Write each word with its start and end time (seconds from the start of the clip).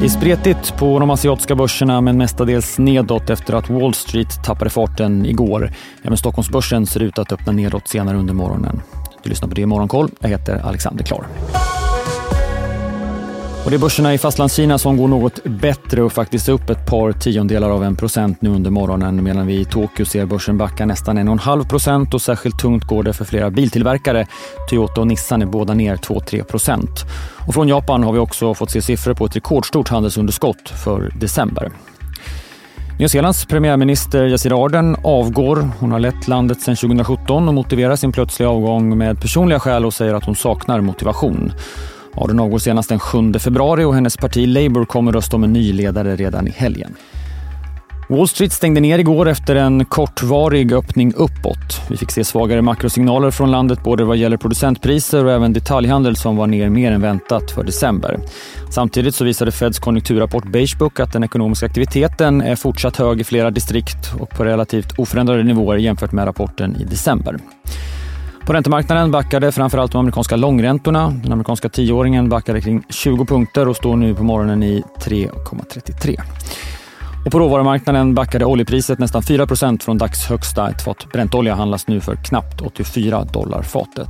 Det 0.00 0.04
är 0.04 0.08
spretigt 0.10 0.76
på 0.76 0.98
de 0.98 1.10
asiatiska 1.10 1.54
börserna 1.54 2.00
men 2.00 2.16
mestadels 2.18 2.78
nedåt 2.78 3.30
efter 3.30 3.54
att 3.54 3.70
Wall 3.70 3.94
Street 3.94 4.44
tappade 4.44 4.70
farten 4.70 5.26
igår. 5.26 5.70
Även 6.02 6.16
Stockholmsbörsen 6.16 6.86
ser 6.86 7.02
ut 7.02 7.18
att 7.18 7.32
öppna 7.32 7.52
nedåt 7.52 7.88
senare 7.88 8.16
under 8.16 8.34
morgonen. 8.34 8.82
Du 9.22 9.30
lyssnar 9.30 9.48
på 9.48 9.54
det 9.54 9.60
i 9.60 9.66
Morgonkoll. 9.66 10.10
Jag 10.20 10.28
heter 10.28 10.60
Alexander 10.64 11.04
Klar. 11.04 11.26
Och 13.66 13.70
det 13.70 13.76
är 13.76 13.78
börserna 13.78 14.14
i 14.14 14.18
Fastlandskina 14.18 14.78
som 14.78 14.96
går 14.96 15.08
något 15.08 15.44
bättre 15.44 16.02
och 16.02 16.12
faktiskt 16.12 16.48
upp 16.48 16.70
ett 16.70 16.86
par 16.86 17.12
tiondelar 17.12 17.70
av 17.70 17.84
en 17.84 17.96
procent 17.96 18.42
nu 18.42 18.50
under 18.50 18.70
morgonen 18.70 19.24
medan 19.24 19.46
vi 19.46 19.60
i 19.60 19.64
Tokyo 19.64 20.06
ser 20.06 20.26
börsen 20.26 20.58
backa 20.58 20.86
nästan 20.86 21.18
en 21.18 21.28
och 21.28 21.32
en 21.32 21.38
halv 21.38 21.64
procent 21.64 22.14
och 22.14 22.22
särskilt 22.22 22.58
tungt 22.58 22.84
går 22.84 23.02
det 23.02 23.12
för 23.12 23.24
flera 23.24 23.50
biltillverkare. 23.50 24.26
Toyota 24.70 25.00
och 25.00 25.06
Nissan 25.06 25.42
är 25.42 25.46
båda 25.46 25.74
ner 25.74 25.96
2-3 25.96 26.42
procent. 26.42 27.04
Och 27.46 27.54
från 27.54 27.68
Japan 27.68 28.02
har 28.02 28.12
vi 28.12 28.18
också 28.18 28.54
fått 28.54 28.70
se 28.70 28.82
siffror 28.82 29.14
på 29.14 29.26
ett 29.26 29.36
rekordstort 29.36 29.88
handelsunderskott 29.88 30.68
för 30.84 31.12
december. 31.20 31.72
Nya 32.98 33.08
Zeelands 33.08 33.46
premiärminister 33.46 34.24
Jacinda 34.24 34.56
Ardern 34.56 34.96
avgår. 35.04 35.70
Hon 35.78 35.92
har 35.92 35.98
lett 35.98 36.28
landet 36.28 36.60
sedan 36.60 36.76
2017 36.76 37.48
och 37.48 37.54
motiverar 37.54 37.96
sin 37.96 38.12
plötsliga 38.12 38.48
avgång 38.48 38.98
med 38.98 39.20
personliga 39.20 39.60
skäl 39.60 39.84
och 39.84 39.94
säger 39.94 40.14
att 40.14 40.24
hon 40.24 40.36
saknar 40.36 40.80
motivation. 40.80 41.52
Ardern 42.16 42.40
avgår 42.40 42.58
senast 42.58 42.88
den 42.88 42.98
7 42.98 43.32
februari 43.38 43.84
och 43.84 43.94
hennes 43.94 44.16
parti 44.16 44.46
Labour 44.48 44.84
kommer 44.84 45.12
rösta 45.12 45.36
om 45.36 45.44
en 45.44 45.52
ny 45.52 45.72
ledare 45.72 46.16
redan 46.16 46.48
i 46.48 46.50
helgen. 46.50 46.96
Wall 48.08 48.28
Street 48.28 48.52
stängde 48.52 48.80
ner 48.80 48.98
igår 48.98 49.28
efter 49.28 49.56
en 49.56 49.84
kortvarig 49.84 50.72
öppning 50.72 51.12
uppåt. 51.14 51.80
Vi 51.88 51.96
fick 51.96 52.10
se 52.10 52.24
svagare 52.24 52.62
makrosignaler 52.62 53.30
från 53.30 53.50
landet 53.50 53.82
både 53.84 54.04
vad 54.04 54.16
gäller 54.16 54.36
producentpriser 54.36 55.24
och 55.24 55.32
även 55.32 55.52
detaljhandel 55.52 56.16
som 56.16 56.36
var 56.36 56.46
ner 56.46 56.68
mer 56.68 56.92
än 56.92 57.00
väntat 57.00 57.50
för 57.50 57.64
december. 57.64 58.18
Samtidigt 58.70 59.14
så 59.14 59.24
visade 59.24 59.52
Feds 59.52 59.78
konjunkturrapport 59.78 60.44
Beigebook 60.44 61.00
att 61.00 61.12
den 61.12 61.24
ekonomiska 61.24 61.66
aktiviteten 61.66 62.42
är 62.42 62.56
fortsatt 62.56 62.96
hög 62.96 63.20
i 63.20 63.24
flera 63.24 63.50
distrikt 63.50 64.14
och 64.18 64.30
på 64.30 64.44
relativt 64.44 64.98
oförändrade 64.98 65.42
nivåer 65.42 65.76
jämfört 65.76 66.12
med 66.12 66.26
rapporten 66.26 66.76
i 66.76 66.84
december. 66.84 67.38
På 68.46 68.52
räntemarknaden 68.52 69.10
backade 69.10 69.52
framförallt 69.52 69.92
de 69.92 69.98
amerikanska 69.98 70.36
långräntorna. 70.36 71.12
Den 71.22 71.32
amerikanska 71.32 71.68
tioåringen 71.68 72.28
backade 72.28 72.60
kring 72.60 72.82
20 72.88 73.24
punkter 73.24 73.68
och 73.68 73.76
står 73.76 73.96
nu 73.96 74.14
på 74.14 74.22
morgonen 74.22 74.62
i 74.62 74.82
3,33. 74.98 76.20
Och 77.26 77.32
på 77.32 77.38
råvarumarknaden 77.38 78.14
backade 78.14 78.44
oljepriset 78.44 78.98
nästan 78.98 79.22
4% 79.22 79.82
från 79.82 79.98
dagshögsta. 79.98 80.70
Ett 80.70 80.82
fat 80.82 81.06
Brentolja 81.12 81.54
handlas 81.54 81.88
nu 81.88 82.00
för 82.00 82.14
knappt 82.14 82.60
84 82.60 83.24
dollar 83.24 83.62
fatet. 83.62 84.08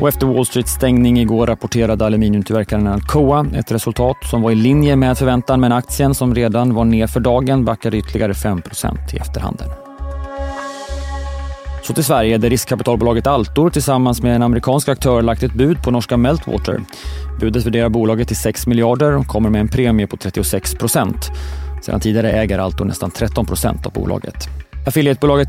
Och 0.00 0.08
efter 0.08 0.26
Wall 0.26 0.46
Streets 0.46 0.72
stängning 0.72 1.18
igår 1.18 1.46
rapporterade 1.46 2.06
aluminiumtillverkaren 2.06 2.86
Alcoa 2.86 3.46
ett 3.54 3.72
resultat 3.72 4.16
som 4.30 4.42
var 4.42 4.50
i 4.50 4.54
linje 4.54 4.96
med 4.96 5.18
förväntan 5.18 5.60
men 5.60 5.72
aktien 5.72 6.14
som 6.14 6.34
redan 6.34 6.74
var 6.74 6.84
ner 6.84 7.06
för 7.06 7.20
dagen 7.20 7.64
backade 7.64 7.96
ytterligare 7.96 8.34
5 8.34 8.62
i 9.12 9.16
efterhanden. 9.16 9.87
Så 11.88 11.94
till 11.94 12.04
Sverige 12.04 12.38
där 12.38 12.50
riskkapitalbolaget 12.50 13.26
Altor 13.26 13.70
tillsammans 13.70 14.22
med 14.22 14.36
en 14.36 14.42
amerikansk 14.42 14.88
aktör 14.88 15.22
lagt 15.22 15.42
ett 15.42 15.54
bud 15.54 15.82
på 15.82 15.90
norska 15.90 16.16
Meltwater. 16.16 16.80
Budet 17.40 17.66
värderar 17.66 17.88
bolaget 17.88 18.28
till 18.28 18.36
6 18.36 18.66
miljarder 18.66 19.16
och 19.16 19.26
kommer 19.26 19.50
med 19.50 19.60
en 19.60 19.68
premie 19.68 20.06
på 20.06 20.16
36 20.16 20.74
procent. 20.74 21.28
Sedan 21.82 22.00
tidigare 22.00 22.32
äger 22.32 22.58
Altor 22.58 22.84
nästan 22.84 23.10
13 23.10 23.46
procent 23.46 23.86
av 23.86 23.92
bolaget. 23.92 24.48
Affiliatebolaget 24.86 25.48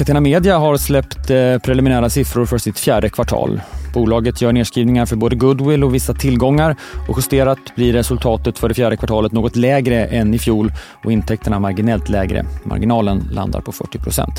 Catena 0.00 0.20
Media 0.20 0.58
har 0.58 0.76
släppt 0.76 1.30
eh, 1.30 1.58
preliminära 1.58 2.10
siffror 2.10 2.46
för 2.46 2.58
sitt 2.58 2.78
fjärde 2.78 3.08
kvartal. 3.08 3.60
Bolaget 3.94 4.40
gör 4.42 4.52
nedskrivningar 4.52 5.06
för 5.06 5.16
både 5.16 5.36
goodwill 5.36 5.84
och 5.84 5.94
vissa 5.94 6.14
tillgångar 6.14 6.76
och 7.08 7.18
justerat 7.18 7.58
blir 7.76 7.92
resultatet 7.92 8.58
för 8.58 8.68
det 8.68 8.74
fjärde 8.74 8.96
kvartalet 8.96 9.32
något 9.32 9.56
lägre 9.56 10.06
än 10.06 10.34
i 10.34 10.38
fjol 10.38 10.72
och 11.04 11.12
intäkterna 11.12 11.58
marginellt 11.58 12.08
lägre. 12.08 12.46
Marginalen 12.64 13.28
landar 13.32 13.60
på 13.60 13.72
40 13.72 13.98
procent. 13.98 14.34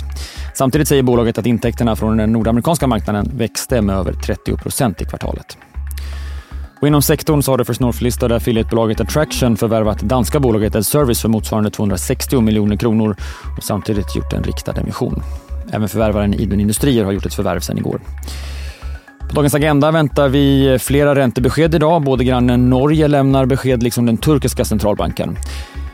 Samtidigt 0.55 0.87
säger 0.87 1.03
bolaget 1.03 1.37
att 1.37 1.45
intäkterna 1.45 1.95
från 1.95 2.17
den 2.17 2.31
nordamerikanska 2.31 2.87
marknaden 2.87 3.31
växte 3.33 3.81
med 3.81 3.95
över 3.95 4.13
30 4.13 4.57
procent 4.57 5.01
i 5.01 5.05
kvartalet. 5.05 5.57
Och 6.81 6.87
inom 6.87 7.01
sektorn 7.01 7.43
så 7.43 7.51
har 7.51 7.57
det 7.57 7.65
för 7.65 7.75
North-listade 7.79 8.35
affiliatebolaget 8.35 9.01
Attraction 9.01 9.57
förvärvat 9.57 10.01
danska 10.01 10.39
bolaget 10.39 10.75
Ed 10.75 10.85
Service 10.85 11.21
för 11.21 11.29
motsvarande 11.29 11.69
260 11.69 12.41
miljoner 12.41 12.75
kronor 12.75 13.15
och 13.57 13.63
samtidigt 13.63 14.15
gjort 14.15 14.33
en 14.33 14.43
riktad 14.43 14.73
emission. 14.73 15.23
Även 15.71 15.89
förvärvaren 15.89 16.33
Idun 16.33 16.59
Industrier 16.59 17.05
har 17.05 17.11
gjort 17.11 17.25
ett 17.25 17.33
förvärv 17.33 17.59
sedan 17.59 17.77
igår. 17.77 18.01
På 19.29 19.35
dagens 19.35 19.55
agenda 19.55 19.91
väntar 19.91 20.29
vi 20.29 20.77
flera 20.79 21.15
räntebesked 21.15 21.75
idag. 21.75 22.03
Både 22.03 22.23
grannen 22.23 22.69
Norge 22.69 23.07
lämnar 23.07 23.45
besked 23.45 23.83
liksom 23.83 24.05
den 24.05 24.17
turkiska 24.17 24.65
centralbanken. 24.65 25.37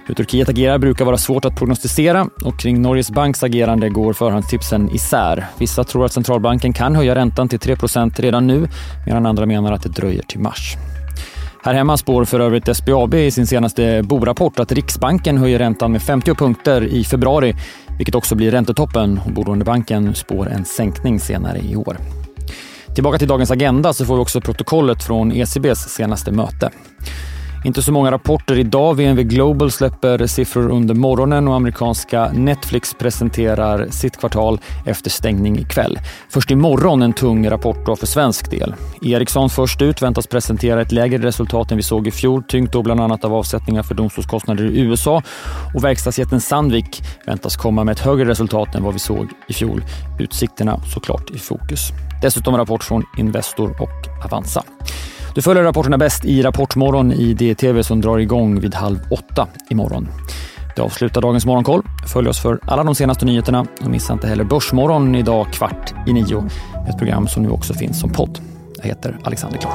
Hur 0.05 0.15
Turkiet 0.15 0.49
agerar 0.49 0.77
brukar 0.77 1.05
vara 1.05 1.17
svårt 1.17 1.45
att 1.45 1.55
prognostisera 1.55 2.29
och 2.45 2.59
kring 2.59 2.81
Norges 2.81 3.11
banks 3.11 3.43
agerande 3.43 3.89
går 3.89 4.13
förhandstipsen 4.13 4.89
isär. 4.95 5.45
Vissa 5.57 5.83
tror 5.83 6.05
att 6.05 6.13
centralbanken 6.13 6.73
kan 6.73 6.95
höja 6.95 7.15
räntan 7.15 7.49
till 7.49 7.59
3% 7.59 8.21
redan 8.21 8.47
nu 8.47 8.67
medan 9.05 9.25
andra 9.25 9.45
menar 9.45 9.71
att 9.71 9.83
det 9.83 9.89
dröjer 9.89 10.23
till 10.23 10.39
mars. 10.39 10.77
Här 11.63 11.73
hemma 11.73 11.97
spår 11.97 12.25
för 12.25 12.39
övrigt 12.39 12.77
SBAB 12.77 13.13
i 13.13 13.31
sin 13.31 13.47
senaste 13.47 14.03
borapport 14.03 14.59
att 14.59 14.71
Riksbanken 14.71 15.37
höjer 15.37 15.59
räntan 15.59 15.91
med 15.91 16.01
50 16.01 16.33
punkter 16.35 16.83
i 16.83 17.03
februari, 17.03 17.55
vilket 17.97 18.15
också 18.15 18.35
blir 18.35 18.51
räntetoppen. 18.51 19.19
Bolånebanken 19.35 20.15
spår 20.15 20.49
en 20.49 20.65
sänkning 20.65 21.19
senare 21.19 21.59
i 21.59 21.75
år. 21.75 21.97
Tillbaka 22.95 23.17
till 23.17 23.27
dagens 23.27 23.51
agenda 23.51 23.93
så 23.93 24.05
får 24.05 24.15
vi 24.15 24.21
också 24.21 24.41
protokollet 24.41 25.03
från 25.03 25.31
ECBs 25.31 25.79
senaste 25.79 26.31
möte. 26.31 26.71
Inte 27.65 27.81
så 27.81 27.91
många 27.91 28.11
rapporter 28.11 28.59
idag. 28.59 28.95
VNV 28.95 29.23
Global 29.23 29.71
släpper 29.71 30.27
siffror 30.27 30.71
under 30.71 30.95
morgonen 30.95 31.47
och 31.47 31.55
amerikanska 31.55 32.31
Netflix 32.33 32.93
presenterar 32.93 33.87
sitt 33.89 34.17
kvartal 34.17 34.59
efter 34.85 35.09
stängning 35.09 35.59
ikväll. 35.59 35.99
Först 36.29 36.51
imorgon 36.51 37.01
en 37.01 37.13
tung 37.13 37.49
rapport 37.49 37.85
då 37.85 37.95
för 37.95 38.07
svensk 38.07 38.51
del. 38.51 38.75
Ericsson 39.01 39.49
först 39.49 39.81
ut 39.81 40.01
väntas 40.01 40.27
presentera 40.27 40.81
ett 40.81 40.91
lägre 40.91 41.27
resultat 41.27 41.71
än 41.71 41.77
vi 41.77 41.83
såg 41.83 42.07
i 42.07 42.11
fjol, 42.11 42.43
tyngt 42.43 42.71
då 42.71 42.83
bland 42.83 42.99
annat 42.99 43.25
av 43.25 43.33
avsättningar 43.33 43.83
för 43.83 43.95
domstolskostnader 43.95 44.65
i 44.65 44.79
USA. 44.79 45.21
Och 45.75 45.83
verkstadsjätten 45.83 46.41
Sandvik 46.41 47.03
väntas 47.25 47.55
komma 47.55 47.83
med 47.83 47.91
ett 47.91 47.99
högre 47.99 48.29
resultat 48.29 48.75
än 48.75 48.83
vad 48.83 48.93
vi 48.93 48.99
såg 48.99 49.29
i 49.47 49.53
fjol. 49.53 49.83
Utsikterna 50.19 50.79
såklart 50.93 51.29
i 51.35 51.39
fokus. 51.39 51.89
Dessutom 52.21 52.57
rapport 52.57 52.83
från 52.83 53.03
Investor 53.17 53.81
och 53.81 54.25
Avanza. 54.25 54.63
Du 55.37 55.41
följer 55.41 55.63
rapporterna 55.63 55.97
bäst 55.97 56.25
i 56.25 56.41
Rapportmorgon 56.41 57.11
i 57.11 57.33
DTV 57.33 57.83
som 57.83 58.01
drar 58.01 58.17
igång 58.17 58.59
vid 58.59 58.75
halv 58.75 58.99
åtta 59.11 59.47
imorgon. 59.69 60.07
Det 60.75 60.81
avslutar 60.81 61.21
dagens 61.21 61.45
Morgonkoll. 61.45 61.81
Följ 62.13 62.29
oss 62.29 62.41
för 62.41 62.59
alla 62.65 62.83
de 62.83 62.95
senaste 62.95 63.25
nyheterna 63.25 63.65
och 63.81 63.89
missa 63.89 64.13
inte 64.13 64.27
heller 64.27 64.43
Börsmorgon 64.43 65.15
idag 65.15 65.53
kvart 65.53 65.93
i 66.07 66.13
nio. 66.13 66.49
Ett 66.89 66.97
program 66.97 67.27
som 67.27 67.43
nu 67.43 67.49
också 67.49 67.73
finns 67.73 67.99
som 67.99 68.09
podd. 68.09 68.39
Jag 68.77 68.83
heter 68.83 69.17
Alexander 69.23 69.57
Klar. 69.59 69.73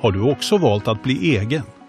Har 0.00 0.12
du 0.12 0.30
också 0.30 0.58
valt 0.58 0.88
att 0.88 1.02
bli 1.02 1.36
egen? 1.36 1.62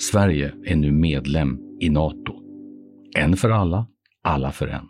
Sverige 0.00 0.54
är 0.64 0.76
nu 0.76 0.92
medlem 0.92 1.58
i 1.80 1.90
Nato. 1.90 2.34
En 3.16 3.36
för 3.36 3.50
alla, 3.50 3.86
alla 4.22 4.52
för 4.52 4.66
en. 4.68 4.88